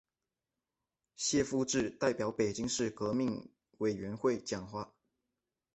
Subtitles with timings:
[1.15, 4.95] 谢富治代表北京市革命委员会讲话。